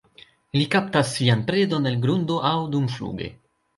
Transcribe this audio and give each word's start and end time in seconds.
Ili 0.55 0.63
kaptas 0.75 1.11
sian 1.17 1.45
predon 1.51 1.85
el 1.93 1.99
grundo 2.07 2.39
aŭ 2.53 2.57
dumfluge. 2.77 3.29